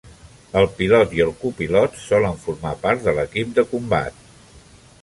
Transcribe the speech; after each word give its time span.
El 0.61 0.67
pilot 0.79 1.13
i 1.17 1.21
el 1.25 1.33
copilot 1.43 2.01
solen 2.07 2.41
formar 2.47 2.73
part 2.87 3.05
de 3.09 3.15
l'equip 3.21 3.57
de 3.61 3.69
combat. 3.77 4.29